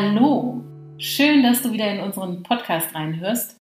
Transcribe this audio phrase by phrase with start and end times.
[0.00, 0.62] Hallo,
[0.98, 3.56] schön, dass du wieder in unseren Podcast reinhörst.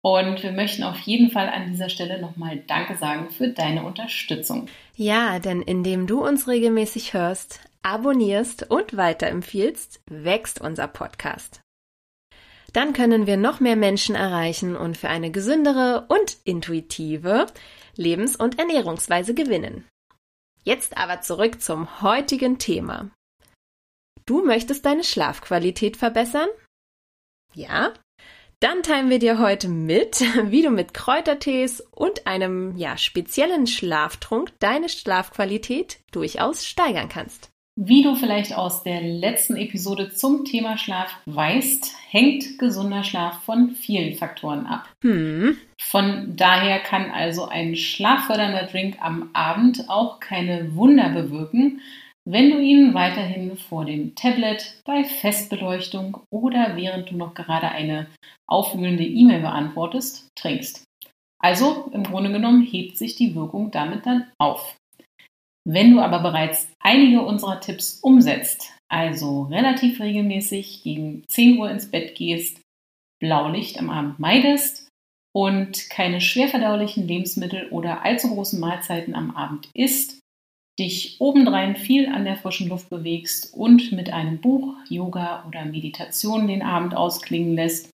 [0.00, 4.68] Und wir möchten auf jeden Fall an dieser Stelle nochmal Danke sagen für deine Unterstützung.
[4.96, 11.60] Ja, denn indem du uns regelmäßig hörst, abonnierst und weiterempfiehlst, wächst unser Podcast.
[12.72, 17.48] Dann können wir noch mehr Menschen erreichen und für eine gesündere und intuitive
[17.96, 19.86] Lebens- und Ernährungsweise gewinnen.
[20.64, 23.10] Jetzt aber zurück zum heutigen Thema.
[24.26, 26.48] Du möchtest deine Schlafqualität verbessern?
[27.54, 27.92] Ja?
[28.60, 34.52] Dann teilen wir dir heute mit, wie du mit Kräutertees und einem ja, speziellen Schlaftrunk
[34.60, 37.52] deine Schlafqualität durchaus steigern kannst.
[37.74, 43.70] Wie du vielleicht aus der letzten Episode zum Thema Schlaf weißt, hängt gesunder Schlaf von
[43.70, 44.86] vielen Faktoren ab.
[45.02, 45.56] Hm.
[45.80, 51.80] Von daher kann also ein schlaffördernder Drink am Abend auch keine Wunder bewirken,
[52.24, 58.06] wenn du ihn weiterhin vor dem Tablet, bei Festbeleuchtung oder während du noch gerade eine
[58.48, 60.84] aufwühlende E-Mail beantwortest, trinkst.
[61.42, 64.76] Also im Grunde genommen hebt sich die Wirkung damit dann auf.
[65.64, 71.90] Wenn du aber bereits einige unserer Tipps umsetzt, also relativ regelmäßig gegen 10 Uhr ins
[71.90, 72.60] Bett gehst,
[73.20, 74.88] Blaulicht am Abend meidest
[75.34, 80.21] und keine schwerverdaulichen Lebensmittel oder allzu großen Mahlzeiten am Abend isst,
[80.82, 86.48] dich obendrein viel an der frischen Luft bewegst und mit einem Buch, Yoga oder Meditation
[86.48, 87.90] den Abend ausklingen lässt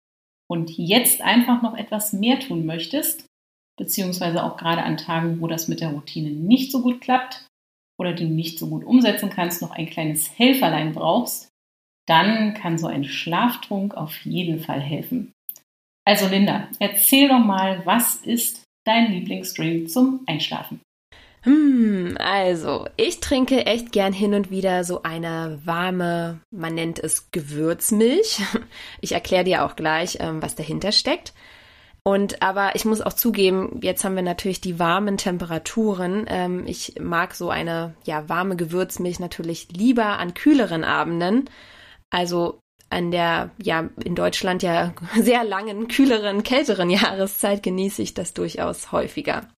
[0.50, 3.26] und jetzt einfach noch etwas mehr tun möchtest,
[3.78, 7.46] beziehungsweise auch gerade an Tagen, wo das mit der Routine nicht so gut klappt
[8.00, 11.48] oder du nicht so gut umsetzen kannst, noch ein kleines Helferlein brauchst,
[12.08, 15.32] dann kann so ein Schlaftrunk auf jeden Fall helfen.
[16.06, 20.80] Also Linda, erzähl doch mal, was ist dein Lieblingsdrink zum Einschlafen?
[21.48, 27.30] Hm, also, ich trinke echt gern hin und wieder so eine warme, man nennt es
[27.30, 28.42] Gewürzmilch.
[29.00, 31.32] Ich erkläre dir auch gleich, ähm, was dahinter steckt.
[32.02, 36.26] Und aber ich muss auch zugeben, jetzt haben wir natürlich die warmen Temperaturen.
[36.28, 41.48] Ähm, ich mag so eine ja warme Gewürzmilch natürlich lieber an kühleren Abenden.
[42.10, 42.60] Also
[42.90, 48.92] an der ja in Deutschland ja sehr langen, kühleren, kälteren Jahreszeit genieße ich das durchaus
[48.92, 49.48] häufiger.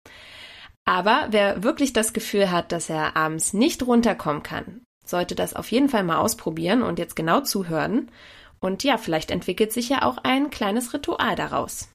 [0.90, 5.70] Aber wer wirklich das Gefühl hat, dass er abends nicht runterkommen kann, sollte das auf
[5.70, 8.10] jeden Fall mal ausprobieren und jetzt genau zuhören.
[8.58, 11.90] Und ja, vielleicht entwickelt sich ja auch ein kleines Ritual daraus.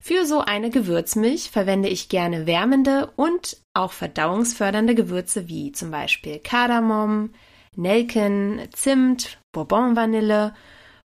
[0.00, 6.38] Für so eine Gewürzmilch verwende ich gerne wärmende und auch verdauungsfördernde Gewürze wie zum Beispiel
[6.38, 7.30] Kardamom,
[7.74, 10.54] Nelken, Zimt, Bourbon-Vanille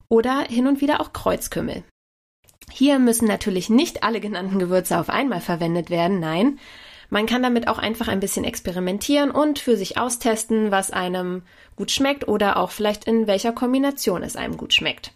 [0.09, 1.81] oder hin und wieder auch Kreuzkümmel.
[2.72, 6.59] Hier müssen natürlich nicht alle genannten Gewürze auf einmal verwendet werden, nein,
[7.09, 11.42] man kann damit auch einfach ein bisschen experimentieren und für sich austesten, was einem
[11.75, 15.14] gut schmeckt oder auch vielleicht in welcher Kombination es einem gut schmeckt.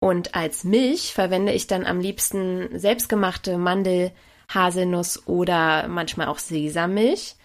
[0.00, 4.12] Und als Milch verwende ich dann am liebsten selbstgemachte Mandel,
[4.48, 7.36] Haselnuss oder manchmal auch Sesammilch.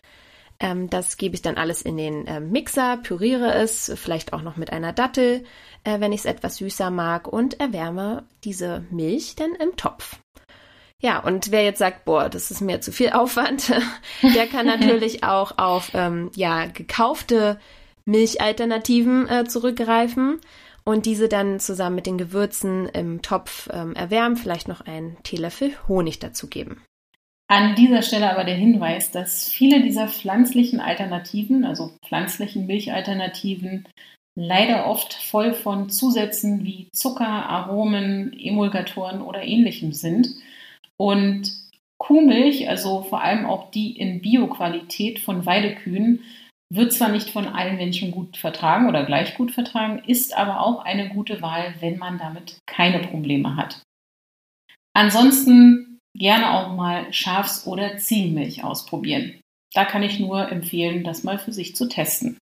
[0.59, 4.55] Ähm, das gebe ich dann alles in den äh, Mixer, püriere es, vielleicht auch noch
[4.55, 5.43] mit einer Dattel,
[5.83, 10.17] äh, wenn ich es etwas süßer mag und erwärme diese Milch dann im Topf.
[11.01, 13.73] Ja, und wer jetzt sagt, boah, das ist mir zu viel Aufwand,
[14.21, 17.59] der kann natürlich auch auf ähm, ja gekaufte
[18.05, 20.39] Milchalternativen äh, zurückgreifen
[20.83, 25.73] und diese dann zusammen mit den Gewürzen im Topf ähm, erwärmen, vielleicht noch einen Teelöffel
[25.87, 26.81] Honig dazugeben.
[27.47, 33.87] An dieser Stelle aber der Hinweis, dass viele dieser pflanzlichen Alternativen, also pflanzlichen Milchalternativen,
[34.35, 40.29] leider oft voll von Zusätzen wie Zucker, Aromen, Emulgatoren oder ähnlichem sind
[40.97, 41.51] und
[41.97, 46.23] Kuhmilch, also vor allem auch die in Bioqualität von Weidekühen,
[46.73, 50.83] wird zwar nicht von allen Menschen gut vertragen oder gleich gut vertragen, ist aber auch
[50.83, 53.81] eine gute Wahl, wenn man damit keine Probleme hat.
[54.93, 59.39] Ansonsten gerne auch mal Schafs- oder Ziegenmilch ausprobieren.
[59.73, 62.37] Da kann ich nur empfehlen, das mal für sich zu testen.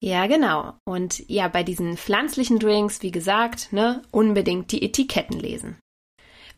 [0.00, 0.74] Ja, genau.
[0.84, 5.78] Und ja, bei diesen pflanzlichen Drinks, wie gesagt, ne, unbedingt die Etiketten lesen.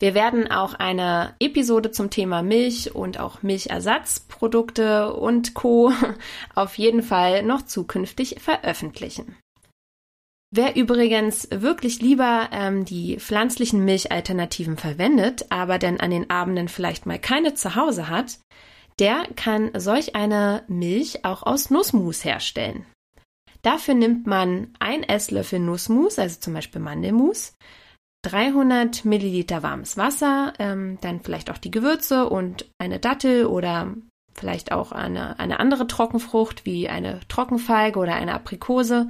[0.00, 5.92] Wir werden auch eine Episode zum Thema Milch und auch Milchersatzprodukte und Co.
[6.54, 9.36] auf jeden Fall noch zukünftig veröffentlichen.
[10.52, 17.04] Wer übrigens wirklich lieber ähm, die pflanzlichen Milchalternativen verwendet, aber dann an den Abenden vielleicht
[17.04, 18.38] mal keine zu Hause hat,
[18.98, 22.86] der kann solch eine Milch auch aus Nussmus herstellen.
[23.62, 27.52] Dafür nimmt man ein Esslöffel Nussmus, also zum Beispiel Mandelmus,
[28.22, 33.94] 300 Milliliter warmes Wasser, ähm, dann vielleicht auch die Gewürze und eine Dattel oder
[34.34, 39.08] vielleicht auch eine, eine andere Trockenfrucht wie eine Trockenfeige oder eine Aprikose.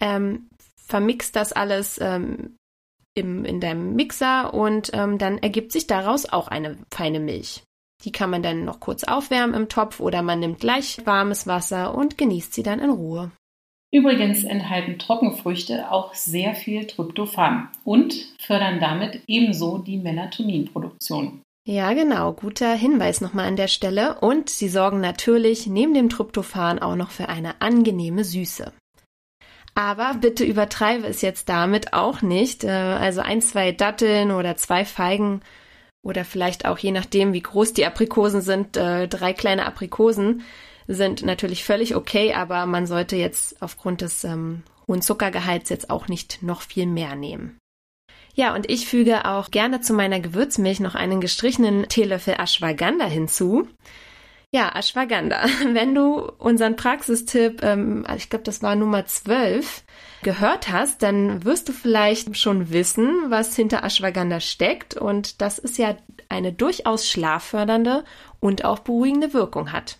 [0.00, 2.56] Ähm, vermixt das alles ähm,
[3.14, 7.64] im, in deinem Mixer und ähm, dann ergibt sich daraus auch eine feine Milch.
[8.04, 11.94] Die kann man dann noch kurz aufwärmen im Topf oder man nimmt gleich warmes Wasser
[11.94, 13.32] und genießt sie dann in Ruhe.
[13.90, 21.40] Übrigens enthalten Trockenfrüchte auch sehr viel Tryptophan und fördern damit ebenso die Melatoninproduktion.
[21.66, 22.32] Ja, genau.
[22.32, 24.20] Guter Hinweis nochmal an der Stelle.
[24.20, 28.72] Und sie sorgen natürlich neben dem Tryptophan auch noch für eine angenehme Süße.
[29.74, 32.64] Aber bitte übertreibe es jetzt damit auch nicht.
[32.64, 35.40] Äh, also ein, zwei Datteln oder zwei Feigen
[36.02, 40.42] oder vielleicht auch je nachdem, wie groß die Aprikosen sind, äh, drei kleine Aprikosen
[40.88, 46.08] sind natürlich völlig okay, aber man sollte jetzt aufgrund des ähm, hohen Zuckergehalts jetzt auch
[46.08, 47.58] nicht noch viel mehr nehmen.
[48.34, 53.68] Ja, und ich füge auch gerne zu meiner Gewürzmilch noch einen gestrichenen Teelöffel Ashwagandha hinzu.
[54.54, 55.44] Ja, Ashwagandha.
[55.72, 59.84] Wenn du unseren Praxistipp, ähm, ich glaube, das war Nummer 12,
[60.22, 65.76] gehört hast, dann wirst du vielleicht schon wissen, was hinter Ashwagandha steckt und dass es
[65.76, 65.96] ja
[66.28, 68.04] eine durchaus schlaffördernde
[68.40, 69.98] und auch beruhigende Wirkung hat.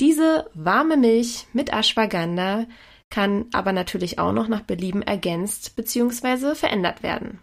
[0.00, 2.66] Diese warme Milch mit Ashwagandha
[3.10, 6.54] kann aber natürlich auch noch nach Belieben ergänzt bzw.
[6.54, 7.40] verändert werden.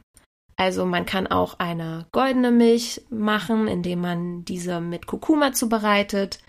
[0.55, 6.39] Also man kann auch eine goldene Milch machen, indem man diese mit Kurkuma zubereitet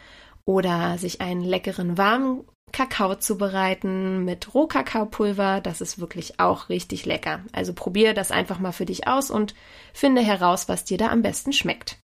[0.47, 5.61] oder sich einen leckeren warmen Kakao zubereiten mit Rohkakaopulver.
[5.61, 7.41] Das ist wirklich auch richtig lecker.
[7.53, 9.55] Also probiere das einfach mal für dich aus und
[9.93, 11.99] finde heraus, was dir da am besten schmeckt.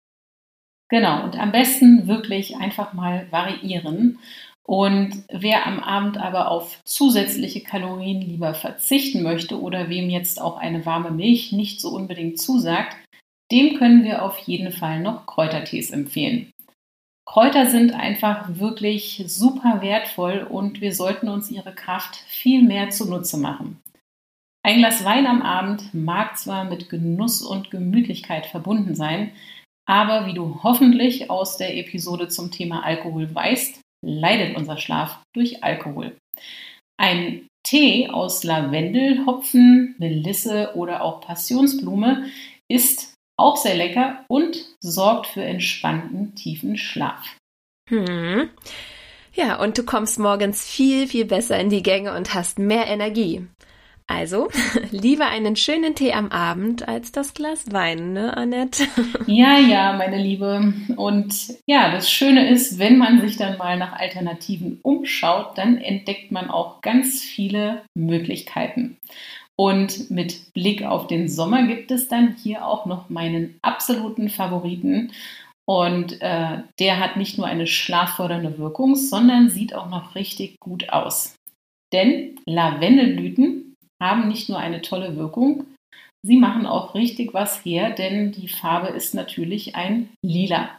[0.92, 4.20] Genau, und am besten wirklich einfach mal variieren
[4.64, 10.58] und wer am Abend aber auf zusätzliche Kalorien lieber verzichten möchte oder wem jetzt auch
[10.58, 12.98] eine warme Milch nicht so unbedingt zusagt,
[13.54, 16.52] dem können wir auf jeden Fall noch Kräutertees empfehlen.
[17.26, 23.38] Kräuter sind einfach wirklich super wertvoll und wir sollten uns ihre Kraft viel mehr zunutze
[23.38, 23.82] machen.
[24.64, 29.32] Ein Glas Wein am Abend mag zwar mit Genuss und Gemütlichkeit verbunden sein,
[29.88, 35.64] aber wie du hoffentlich aus der Episode zum Thema Alkohol weißt, leidet unser Schlaf durch
[35.64, 36.16] Alkohol.
[36.98, 42.26] Ein Tee aus Lavendel, Hopfen, Melisse oder auch Passionsblume
[42.68, 47.38] ist auch sehr lecker und sorgt für entspannten, tiefen Schlaf.
[47.90, 48.50] Hm.
[49.34, 53.48] Ja, und du kommst morgens viel, viel besser in die Gänge und hast mehr Energie.
[54.14, 54.50] Also,
[54.92, 58.84] lieber einen schönen Tee am Abend als das Glas Wein, ne, Annette?
[59.26, 60.74] Ja, ja, meine Liebe.
[60.98, 61.34] Und
[61.66, 66.50] ja, das Schöne ist, wenn man sich dann mal nach Alternativen umschaut, dann entdeckt man
[66.50, 68.98] auch ganz viele Möglichkeiten.
[69.56, 75.14] Und mit Blick auf den Sommer gibt es dann hier auch noch meinen absoluten Favoriten.
[75.66, 80.90] Und äh, der hat nicht nur eine schlaffördernde Wirkung, sondern sieht auch noch richtig gut
[80.90, 81.36] aus.
[81.94, 83.71] Denn Lavendelblüten
[84.02, 85.66] haben nicht nur eine tolle Wirkung,
[86.24, 90.70] sie machen auch richtig was her, denn die Farbe ist natürlich ein Lila.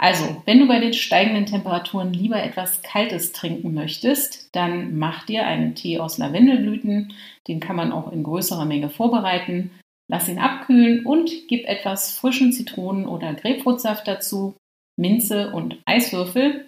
[0.00, 5.46] Also, wenn du bei den steigenden Temperaturen lieber etwas Kaltes trinken möchtest, dann mach dir
[5.46, 7.12] einen Tee aus Lavendelblüten.
[7.48, 9.72] Den kann man auch in größerer Menge vorbereiten.
[10.08, 14.54] Lass ihn abkühlen und gib etwas frischen Zitronen- oder Grapefruitsaft dazu,
[14.96, 16.66] Minze und Eiswürfel.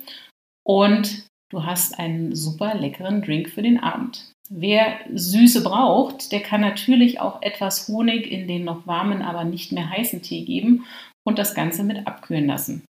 [0.66, 4.32] Und du hast einen super leckeren Drink für den Abend.
[4.52, 9.70] Wer Süße braucht, der kann natürlich auch etwas Honig in den noch warmen, aber nicht
[9.70, 10.86] mehr heißen Tee geben
[11.24, 12.84] und das Ganze mit abkühlen lassen.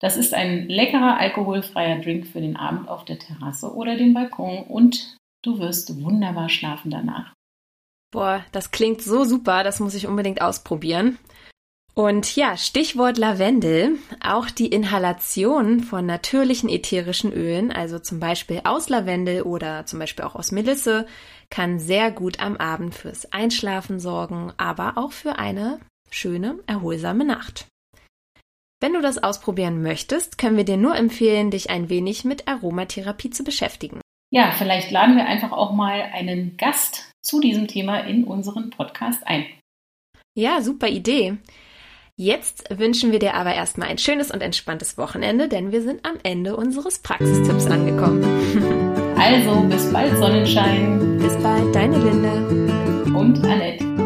[0.00, 4.64] Das ist ein leckerer alkoholfreier Drink für den Abend auf der Terrasse oder dem Balkon
[4.64, 7.34] und du wirst wunderbar schlafen danach.
[8.10, 11.18] Boah, das klingt so super, das muss ich unbedingt ausprobieren.
[11.94, 13.98] Und ja, Stichwort Lavendel.
[14.24, 20.24] Auch die Inhalation von natürlichen ätherischen Ölen, also zum Beispiel aus Lavendel oder zum Beispiel
[20.24, 21.06] auch aus Melisse,
[21.50, 25.80] kann sehr gut am Abend fürs Einschlafen sorgen, aber auch für eine
[26.10, 27.66] schöne, erholsame Nacht.
[28.80, 33.30] Wenn du das ausprobieren möchtest, können wir dir nur empfehlen, dich ein wenig mit Aromatherapie
[33.30, 34.00] zu beschäftigen.
[34.30, 39.24] Ja, vielleicht laden wir einfach auch mal einen Gast zu diesem Thema in unseren Podcast
[39.26, 39.44] ein.
[40.34, 41.36] Ja, super Idee.
[42.22, 46.20] Jetzt wünschen wir dir aber erstmal ein schönes und entspanntes Wochenende, denn wir sind am
[46.22, 48.22] Ende unseres Praxistipps angekommen.
[49.18, 51.18] Also, bis bald Sonnenschein.
[51.18, 53.12] Bis bald, deine Linde.
[53.12, 54.01] Und Annette.